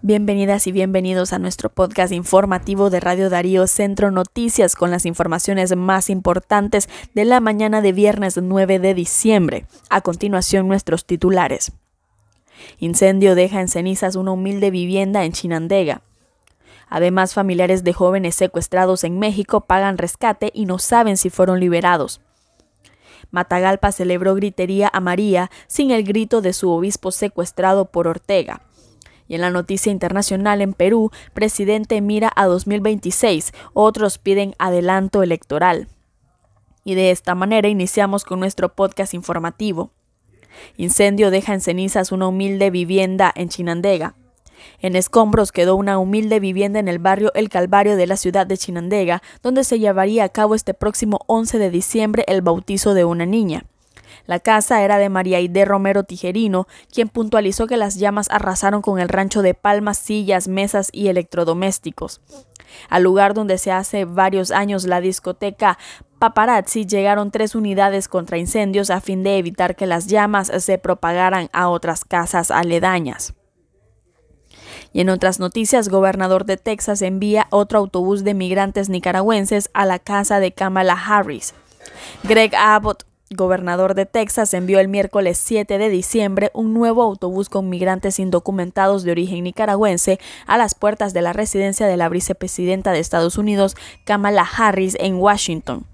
Bienvenidas 0.00 0.68
y 0.68 0.72
bienvenidos 0.72 1.32
a 1.32 1.40
nuestro 1.40 1.70
podcast 1.70 2.12
informativo 2.12 2.88
de 2.88 3.00
Radio 3.00 3.30
Darío 3.30 3.66
Centro 3.66 4.12
Noticias 4.12 4.76
con 4.76 4.92
las 4.92 5.04
informaciones 5.04 5.74
más 5.74 6.08
importantes 6.08 6.88
de 7.14 7.24
la 7.24 7.40
mañana 7.40 7.80
de 7.80 7.90
viernes 7.90 8.38
9 8.40 8.78
de 8.78 8.94
diciembre. 8.94 9.66
A 9.90 10.00
continuación 10.00 10.68
nuestros 10.68 11.04
titulares. 11.04 11.72
Incendio 12.78 13.34
deja 13.34 13.60
en 13.60 13.66
cenizas 13.66 14.14
una 14.14 14.30
humilde 14.30 14.70
vivienda 14.70 15.24
en 15.24 15.32
Chinandega. 15.32 16.02
Además, 16.88 17.34
familiares 17.34 17.82
de 17.82 17.92
jóvenes 17.92 18.36
secuestrados 18.36 19.02
en 19.02 19.18
México 19.18 19.62
pagan 19.62 19.98
rescate 19.98 20.52
y 20.54 20.66
no 20.66 20.78
saben 20.78 21.16
si 21.16 21.28
fueron 21.28 21.58
liberados. 21.58 22.20
Matagalpa 23.32 23.90
celebró 23.90 24.36
gritería 24.36 24.88
a 24.92 25.00
María 25.00 25.50
sin 25.66 25.90
el 25.90 26.04
grito 26.04 26.40
de 26.40 26.52
su 26.52 26.70
obispo 26.70 27.10
secuestrado 27.10 27.86
por 27.86 28.06
Ortega. 28.06 28.62
Y 29.28 29.34
en 29.34 29.42
la 29.42 29.50
noticia 29.50 29.92
internacional 29.92 30.62
en 30.62 30.72
Perú, 30.72 31.10
presidente 31.34 32.00
mira 32.00 32.32
a 32.34 32.46
2026, 32.46 33.52
otros 33.74 34.18
piden 34.18 34.54
adelanto 34.58 35.22
electoral. 35.22 35.88
Y 36.82 36.94
de 36.94 37.10
esta 37.10 37.34
manera 37.34 37.68
iniciamos 37.68 38.24
con 38.24 38.40
nuestro 38.40 38.74
podcast 38.74 39.12
informativo. 39.12 39.92
Incendio 40.78 41.30
deja 41.30 41.52
en 41.52 41.60
cenizas 41.60 42.10
una 42.10 42.26
humilde 42.26 42.70
vivienda 42.70 43.30
en 43.36 43.50
Chinandega. 43.50 44.14
En 44.80 44.96
escombros 44.96 45.52
quedó 45.52 45.76
una 45.76 45.98
humilde 45.98 46.40
vivienda 46.40 46.78
en 46.78 46.88
el 46.88 46.98
barrio 46.98 47.32
El 47.34 47.48
Calvario 47.48 47.96
de 47.96 48.06
la 48.06 48.16
ciudad 48.16 48.46
de 48.46 48.56
Chinandega, 48.56 49.22
donde 49.42 49.64
se 49.64 49.78
llevaría 49.78 50.24
a 50.24 50.28
cabo 50.30 50.54
este 50.54 50.74
próximo 50.74 51.20
11 51.26 51.58
de 51.58 51.70
diciembre 51.70 52.24
el 52.26 52.42
bautizo 52.42 52.94
de 52.94 53.04
una 53.04 53.26
niña. 53.26 53.66
La 54.28 54.40
casa 54.40 54.82
era 54.82 54.98
de 54.98 55.08
María 55.08 55.40
Ide 55.40 55.64
Romero 55.64 56.04
Tijerino, 56.04 56.68
quien 56.92 57.08
puntualizó 57.08 57.66
que 57.66 57.78
las 57.78 57.96
llamas 57.96 58.28
arrasaron 58.30 58.82
con 58.82 59.00
el 59.00 59.08
rancho 59.08 59.40
de 59.40 59.54
palmas, 59.54 59.96
sillas, 59.96 60.48
mesas 60.48 60.90
y 60.92 61.08
electrodomésticos. 61.08 62.20
Al 62.90 63.04
lugar 63.04 63.32
donde 63.32 63.56
se 63.56 63.72
hace 63.72 64.04
varios 64.04 64.50
años 64.50 64.84
la 64.84 65.00
discoteca 65.00 65.78
Paparazzi 66.18 66.84
llegaron 66.84 67.30
tres 67.30 67.54
unidades 67.54 68.06
contra 68.06 68.36
incendios 68.36 68.90
a 68.90 69.00
fin 69.00 69.22
de 69.22 69.38
evitar 69.38 69.76
que 69.76 69.86
las 69.86 70.08
llamas 70.08 70.52
se 70.58 70.76
propagaran 70.76 71.48
a 71.54 71.70
otras 71.70 72.04
casas 72.04 72.50
aledañas. 72.50 73.32
Y 74.92 75.00
en 75.00 75.08
otras 75.08 75.40
noticias, 75.40 75.88
gobernador 75.88 76.44
de 76.44 76.58
Texas 76.58 77.00
envía 77.00 77.46
otro 77.50 77.78
autobús 77.78 78.24
de 78.24 78.34
migrantes 78.34 78.90
nicaragüenses 78.90 79.70
a 79.72 79.86
la 79.86 79.98
casa 79.98 80.38
de 80.38 80.52
Kamala 80.52 80.98
Harris. 81.02 81.54
Greg 82.24 82.54
Abbott 82.54 83.07
gobernador 83.30 83.94
de 83.94 84.06
Texas 84.06 84.54
envió 84.54 84.80
el 84.80 84.88
miércoles 84.88 85.38
7 85.38 85.78
de 85.78 85.88
diciembre 85.90 86.50
un 86.54 86.72
nuevo 86.72 87.02
autobús 87.02 87.48
con 87.48 87.68
migrantes 87.68 88.18
indocumentados 88.18 89.02
de 89.02 89.10
origen 89.10 89.44
nicaragüense 89.44 90.18
a 90.46 90.56
las 90.56 90.74
puertas 90.74 91.12
de 91.12 91.22
la 91.22 91.32
residencia 91.32 91.86
de 91.86 91.96
la 91.96 92.08
vicepresidenta 92.08 92.92
de 92.92 93.00
Estados 93.00 93.36
Unidos, 93.36 93.76
Kamala 94.04 94.46
Harris, 94.56 94.96
en 94.98 95.16
Washington. 95.16 95.84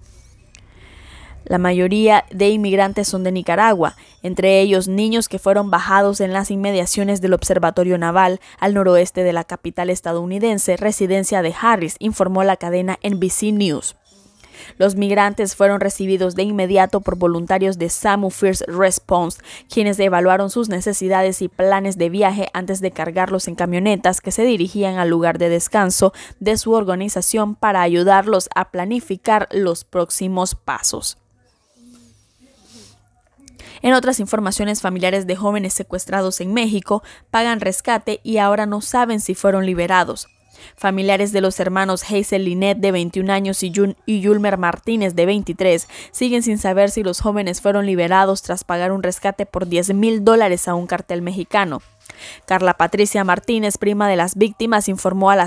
La 1.45 1.59
mayoría 1.59 2.25
de 2.31 2.49
inmigrantes 2.49 3.07
son 3.07 3.23
de 3.23 3.33
Nicaragua, 3.33 3.97
entre 4.23 4.61
ellos 4.61 4.89
niños 4.89 5.29
que 5.29 5.39
fueron 5.39 5.71
bajados 5.71 6.21
en 6.21 6.33
las 6.33 6.51
inmediaciones 6.51 7.21
del 7.21 7.35
Observatorio 7.35 7.99
Naval 7.99 8.41
al 8.59 8.73
noroeste 8.73 9.25
de 9.25 9.35
la 9.35 9.45
capital 9.45 9.91
estadounidense, 9.91 10.79
residencia 10.79 11.43
de 11.43 11.55
Harris, 11.61 11.97
informó 11.99 12.45
la 12.45 12.57
cadena 12.57 12.99
NBC 13.03 13.53
News. 13.53 13.95
Los 14.79 14.95
migrantes 14.95 15.57
fueron 15.57 15.81
recibidos 15.81 16.35
de 16.35 16.43
inmediato 16.43 17.01
por 17.01 17.17
voluntarios 17.17 17.79
de 17.79 17.89
SAMU 17.89 18.31
First 18.31 18.63
Response, 18.69 19.41
quienes 19.73 19.99
evaluaron 19.99 20.51
sus 20.51 20.69
necesidades 20.69 21.43
y 21.43 21.49
planes 21.49 21.99
de 21.99 22.09
viaje 22.09 22.49
antes 22.53 22.81
de 22.81 22.91
cargarlos 22.91 23.49
en 23.49 23.55
camionetas 23.55 24.21
que 24.21 24.31
se 24.31 24.45
dirigían 24.45 24.99
al 24.99 25.09
lugar 25.09 25.39
de 25.39 25.49
descanso 25.49 26.13
de 26.41 26.57
su 26.57 26.73
organización 26.73 27.55
para 27.55 27.83
ayudarlos 27.83 28.49
a 28.55 28.71
planificar 28.71 29.49
los 29.53 29.85
próximos 29.85 30.55
pasos. 30.55 31.19
En 33.83 33.93
otras 33.93 34.19
informaciones, 34.19 34.81
familiares 34.81 35.27
de 35.27 35.37
jóvenes 35.37 35.75
secuestrados 35.75 36.41
en 36.41 36.55
México 36.55 37.03
pagan 37.31 37.61
rescate 37.61 38.21
y 38.23 38.39
ahora 38.39 38.65
no 38.65 38.81
saben 38.81 39.21
si 39.21 39.35
fueron 39.35 39.67
liberados. 39.67 40.29
Familiares 40.77 41.33
de 41.33 41.41
los 41.41 41.59
hermanos 41.61 42.03
Hazel 42.05 42.45
Linet 42.45 42.79
de 42.79 42.93
21 42.93 43.33
años 43.33 43.63
y, 43.63 43.71
Yulmer 43.71 44.59
Martínez 44.59 45.15
de 45.15 45.27
23 45.27 45.89
siguen 46.11 46.43
sin 46.43 46.59
saber 46.59 46.91
si 46.91 47.03
los 47.03 47.21
jóvenes 47.21 47.61
fueron 47.61 47.87
liberados 47.87 48.43
tras 48.43 48.65
pagar 48.65 48.93
un 48.93 49.03
rescate 49.03 49.47
por 49.47 49.67
10 49.67 49.95
mil 49.95 50.25
dólares 50.25 50.69
a 50.69 50.75
un 50.75 50.87
cartel 50.87 51.23
mexicano. 51.23 51.81
Carla 52.47 52.75
Patricia 52.75 53.25
Martínez, 53.25 53.79
prima 53.79 54.09
de 54.09 54.17
las 54.17 54.37
víctimas, 54.37 54.89
informó 54.89 55.31
a, 55.31 55.47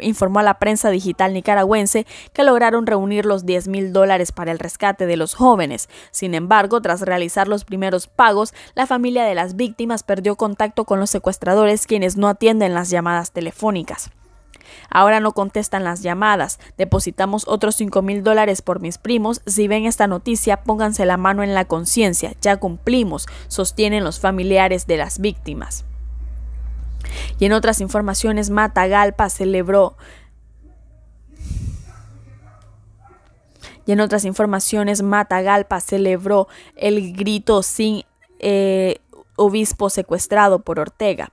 informó 0.00 0.40
a 0.40 0.42
la 0.42 0.58
prensa 0.58 0.90
digital 0.90 1.32
nicaragüense 1.32 2.06
que 2.32 2.42
lograron 2.42 2.86
reunir 2.86 3.26
los 3.26 3.46
10 3.46 3.68
mil 3.68 3.92
dólares 3.92 4.32
para 4.32 4.52
el 4.52 4.58
rescate 4.58 5.06
de 5.06 5.16
los 5.16 5.34
jóvenes. 5.34 5.88
Sin 6.10 6.34
embargo, 6.34 6.80
tras 6.80 7.00
realizar 7.02 7.48
los 7.48 7.64
primeros 7.64 8.06
pagos, 8.06 8.54
la 8.74 8.86
familia 8.86 9.24
de 9.24 9.34
las 9.34 9.56
víctimas 9.56 10.02
perdió 10.02 10.36
contacto 10.36 10.84
con 10.84 11.00
los 11.00 11.10
secuestradores 11.10 11.86
quienes 11.86 12.16
no 12.16 12.28
atienden 12.28 12.74
las 12.74 12.90
llamadas 12.90 13.32
telefónicas. 13.32 14.10
Ahora 14.90 15.20
no 15.20 15.32
contestan 15.32 15.84
las 15.84 16.02
llamadas. 16.02 16.58
Depositamos 16.76 17.44
otros 17.48 17.76
5 17.76 18.02
mil 18.02 18.22
dólares 18.22 18.62
por 18.62 18.80
mis 18.80 18.98
primos. 18.98 19.42
Si 19.46 19.68
ven 19.68 19.86
esta 19.86 20.06
noticia, 20.06 20.62
pónganse 20.62 21.06
la 21.06 21.16
mano 21.16 21.42
en 21.42 21.54
la 21.54 21.64
conciencia. 21.64 22.34
Ya 22.40 22.56
cumplimos, 22.56 23.26
sostienen 23.48 24.04
los 24.04 24.20
familiares 24.20 24.86
de 24.86 24.96
las 24.96 25.18
víctimas. 25.18 25.84
Y 27.38 27.44
en 27.44 27.52
otras 27.52 27.80
informaciones, 27.80 28.50
Matagalpa 28.50 29.28
celebró 29.28 29.96
Y 33.86 33.92
en 33.92 34.00
otras 34.00 34.24
informaciones, 34.24 35.02
Matagalpa 35.02 35.80
celebró 35.80 36.48
el 36.74 37.12
grito 37.12 37.62
sin 37.62 38.04
eh, 38.38 38.96
obispo 39.36 39.90
secuestrado 39.90 40.60
por 40.60 40.80
Ortega. 40.80 41.30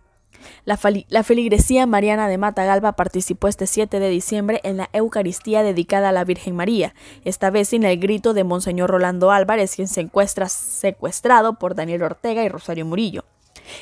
La, 0.65 0.77
feligresía 1.23 1.85
mariana 1.85 2.27
de 2.27 2.37
Matagalpa 2.37 2.93
participó 2.93 3.47
este 3.47 3.67
7 3.67 3.99
de 3.99 4.09
diciembre 4.09 4.61
en 4.63 4.77
la 4.77 4.89
Eucaristía 4.93 5.63
dedicada 5.63 6.09
a 6.09 6.11
la 6.11 6.23
Virgen 6.23 6.55
María, 6.55 6.93
esta 7.25 7.49
vez 7.49 7.69
sin 7.69 7.83
el 7.83 7.99
grito 7.99 8.33
de 8.33 8.43
Monseñor 8.43 8.89
Rolando 8.89 9.31
Álvarez, 9.31 9.75
quien 9.75 9.87
se 9.87 10.01
encuentra 10.01 10.49
secuestrado 10.49 11.59
por 11.59 11.75
Daniel 11.75 12.03
Ortega 12.03 12.43
y 12.43 12.49
Rosario 12.49 12.85
Murillo. 12.85 13.25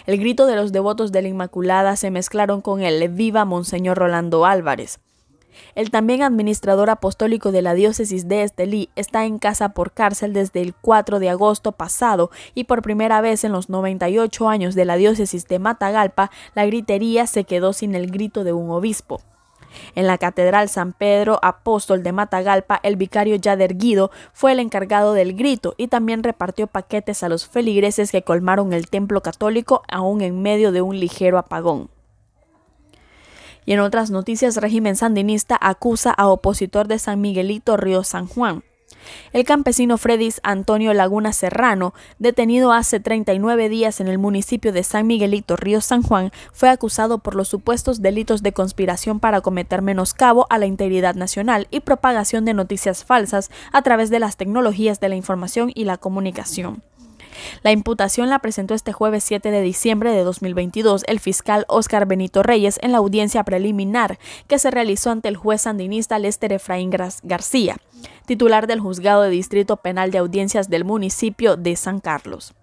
El 0.05 0.17
grito 0.19 0.45
de 0.45 0.55
los 0.55 0.71
devotos 0.71 1.11
de 1.11 1.21
la 1.21 1.27
Inmaculada 1.29 1.95
se 1.95 2.11
mezclaron 2.11 2.61
con 2.61 2.81
el 2.81 3.07
Viva 3.09 3.45
Monseñor 3.45 3.97
Rolando 3.97 4.45
Álvarez. 4.45 4.99
El 5.75 5.91
también 5.91 6.23
administrador 6.23 6.89
apostólico 6.89 7.51
de 7.51 7.61
la 7.61 7.73
diócesis 7.73 8.27
de 8.27 8.43
Estelí 8.43 8.89
está 8.95 9.25
en 9.25 9.39
casa 9.39 9.69
por 9.69 9.91
cárcel 9.91 10.33
desde 10.33 10.61
el 10.61 10.73
4 10.73 11.19
de 11.19 11.29
agosto 11.29 11.71
pasado 11.71 12.31
y 12.55 12.65
por 12.65 12.81
primera 12.81 13.21
vez 13.21 13.43
en 13.43 13.51
los 13.51 13.69
98 13.69 14.49
años 14.49 14.75
de 14.75 14.85
la 14.85 14.95
diócesis 14.95 15.47
de 15.47 15.59
Matagalpa, 15.59 16.31
la 16.55 16.65
gritería 16.65 17.27
se 17.27 17.43
quedó 17.43 17.73
sin 17.73 17.95
el 17.95 18.11
grito 18.11 18.43
de 18.43 18.53
un 18.53 18.69
obispo. 18.69 19.21
En 19.95 20.07
la 20.07 20.17
Catedral 20.17 20.69
San 20.69 20.93
Pedro 20.93 21.39
Apóstol 21.41 22.03
de 22.03 22.11
Matagalpa, 22.11 22.79
el 22.83 22.95
vicario 22.95 23.35
Yader 23.35 23.77
Guido 23.77 24.11
fue 24.33 24.53
el 24.53 24.59
encargado 24.59 25.13
del 25.13 25.35
grito 25.35 25.75
y 25.77 25.87
también 25.87 26.23
repartió 26.23 26.67
paquetes 26.67 27.23
a 27.23 27.29
los 27.29 27.47
feligreses 27.47 28.11
que 28.11 28.23
colmaron 28.23 28.73
el 28.73 28.89
templo 28.89 29.21
católico 29.21 29.83
aún 29.87 30.21
en 30.21 30.41
medio 30.41 30.71
de 30.71 30.81
un 30.81 30.99
ligero 30.99 31.37
apagón. 31.37 31.89
Y 33.65 33.73
en 33.73 33.79
otras 33.79 34.11
noticias, 34.11 34.57
régimen 34.57 34.95
sandinista 34.95 35.57
acusa 35.59 36.11
a 36.11 36.27
opositor 36.27 36.87
de 36.87 36.99
San 36.99 37.21
Miguelito 37.21 37.77
Río 37.77 38.03
San 38.03 38.27
Juan. 38.27 38.63
El 39.33 39.43
campesino 39.43 39.97
Fredis 39.97 40.39
Antonio 40.43 40.93
Laguna 40.93 41.33
Serrano, 41.33 41.93
detenido 42.17 42.71
hace 42.71 42.99
39 42.99 43.69
días 43.69 44.01
en 44.01 44.07
el 44.07 44.17
municipio 44.17 44.73
de 44.73 44.83
San 44.83 45.07
Miguelito, 45.07 45.55
Río 45.55 45.81
San 45.81 46.01
Juan, 46.01 46.31
fue 46.51 46.69
acusado 46.69 47.19
por 47.19 47.35
los 47.35 47.47
supuestos 47.47 48.01
delitos 48.01 48.43
de 48.43 48.53
conspiración 48.53 49.19
para 49.19 49.41
cometer 49.41 49.81
menoscabo 49.81 50.47
a 50.49 50.57
la 50.57 50.65
integridad 50.65 51.15
nacional 51.15 51.67
y 51.71 51.81
propagación 51.81 52.45
de 52.45 52.53
noticias 52.53 53.05
falsas 53.05 53.51
a 53.71 53.81
través 53.81 54.09
de 54.09 54.19
las 54.19 54.37
tecnologías 54.37 54.99
de 54.99 55.09
la 55.09 55.15
información 55.15 55.71
y 55.73 55.85
la 55.85 55.97
comunicación. 55.97 56.81
La 57.63 57.71
imputación 57.71 58.29
la 58.29 58.39
presentó 58.39 58.73
este 58.73 58.93
jueves 58.93 59.23
7 59.23 59.51
de 59.51 59.61
diciembre 59.61 60.11
de 60.11 60.23
2022 60.23 61.03
el 61.07 61.19
fiscal 61.19 61.65
Óscar 61.67 62.05
Benito 62.05 62.43
Reyes 62.43 62.79
en 62.81 62.91
la 62.91 62.99
audiencia 62.99 63.43
preliminar 63.43 64.19
que 64.47 64.59
se 64.59 64.71
realizó 64.71 65.11
ante 65.11 65.27
el 65.27 65.37
juez 65.37 65.61
sandinista 65.61 66.19
Lester 66.19 66.53
Efraín 66.53 66.89
García, 66.89 67.77
titular 68.25 68.67
del 68.67 68.79
juzgado 68.79 69.23
de 69.23 69.29
distrito 69.29 69.77
penal 69.77 70.11
de 70.11 70.19
audiencias 70.19 70.69
del 70.69 70.85
municipio 70.85 71.55
de 71.55 71.75
San 71.75 71.99
Carlos. 71.99 72.53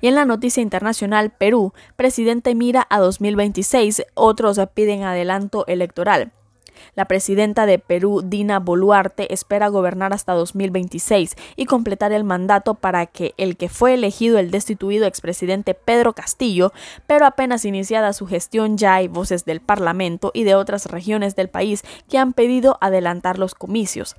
Y 0.00 0.08
en 0.08 0.14
la 0.14 0.24
noticia 0.24 0.62
internacional, 0.62 1.30
Perú, 1.30 1.72
presidente 1.96 2.54
mira 2.54 2.86
a 2.88 3.00
2026, 3.00 4.04
otros 4.14 4.60
piden 4.74 5.02
adelanto 5.02 5.66
electoral. 5.66 6.32
La 6.94 7.06
presidenta 7.06 7.66
de 7.66 7.78
Perú, 7.78 8.22
Dina 8.24 8.58
Boluarte, 8.58 9.32
espera 9.32 9.68
gobernar 9.68 10.12
hasta 10.12 10.32
2026 10.32 11.36
y 11.56 11.66
completar 11.66 12.12
el 12.12 12.24
mandato 12.24 12.74
para 12.74 13.06
que 13.06 13.34
el 13.36 13.56
que 13.56 13.68
fue 13.68 13.94
elegido 13.94 14.38
el 14.38 14.50
destituido 14.50 15.06
expresidente 15.06 15.74
Pedro 15.74 16.12
Castillo, 16.12 16.72
pero 17.06 17.26
apenas 17.26 17.64
iniciada 17.64 18.12
su 18.12 18.26
gestión 18.26 18.78
ya 18.78 18.94
hay 18.94 19.08
voces 19.08 19.44
del 19.44 19.60
Parlamento 19.60 20.30
y 20.34 20.44
de 20.44 20.54
otras 20.54 20.86
regiones 20.86 21.36
del 21.36 21.48
país 21.48 21.82
que 22.08 22.18
han 22.18 22.32
pedido 22.32 22.78
adelantar 22.80 23.38
los 23.38 23.54
comicios. 23.54 24.16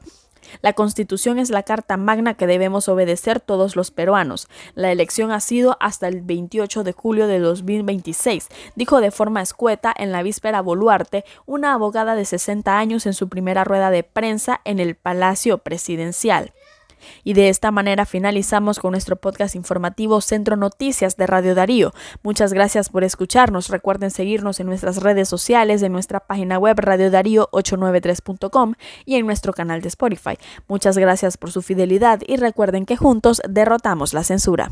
La 0.61 0.73
Constitución 0.73 1.39
es 1.39 1.49
la 1.49 1.63
carta 1.63 1.97
magna 1.97 2.35
que 2.35 2.47
debemos 2.47 2.89
obedecer 2.89 3.39
todos 3.39 3.75
los 3.75 3.91
peruanos. 3.91 4.47
La 4.75 4.91
elección 4.91 5.31
ha 5.31 5.39
sido 5.39 5.77
hasta 5.79 6.07
el 6.07 6.21
28 6.21 6.83
de 6.83 6.93
julio 6.93 7.27
de 7.27 7.39
2026, 7.39 8.47
dijo 8.75 9.01
de 9.01 9.11
forma 9.11 9.41
escueta 9.41 9.93
en 9.95 10.11
la 10.11 10.23
víspera 10.23 10.61
Boluarte, 10.61 11.25
una 11.45 11.73
abogada 11.73 12.15
de 12.15 12.25
60 12.25 12.77
años 12.77 13.05
en 13.05 13.13
su 13.13 13.29
primera 13.29 13.63
rueda 13.63 13.89
de 13.89 14.03
prensa 14.03 14.61
en 14.65 14.79
el 14.79 14.95
Palacio 14.95 15.59
Presidencial. 15.59 16.53
Y 17.23 17.33
de 17.33 17.49
esta 17.49 17.71
manera 17.71 18.05
finalizamos 18.05 18.79
con 18.79 18.91
nuestro 18.91 19.15
podcast 19.15 19.55
informativo 19.55 20.21
Centro 20.21 20.55
Noticias 20.55 21.17
de 21.17 21.27
Radio 21.27 21.55
Darío. 21.55 21.93
Muchas 22.23 22.53
gracias 22.53 22.89
por 22.89 23.03
escucharnos. 23.03 23.69
Recuerden 23.69 24.11
seguirnos 24.11 24.59
en 24.59 24.67
nuestras 24.67 24.97
redes 24.97 25.29
sociales, 25.29 25.83
en 25.83 25.91
nuestra 25.91 26.19
página 26.19 26.57
web 26.57 26.77
radiodarío893.com 26.79 28.73
y 29.05 29.15
en 29.15 29.25
nuestro 29.25 29.53
canal 29.53 29.81
de 29.81 29.89
Spotify. 29.89 30.37
Muchas 30.67 30.97
gracias 30.97 31.37
por 31.37 31.51
su 31.51 31.61
fidelidad 31.61 32.21
y 32.25 32.37
recuerden 32.37 32.85
que 32.85 32.97
juntos 32.97 33.41
derrotamos 33.47 34.13
la 34.13 34.23
censura. 34.23 34.71